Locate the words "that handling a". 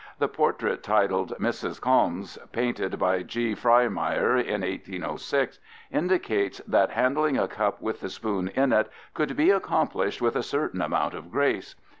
6.67-7.47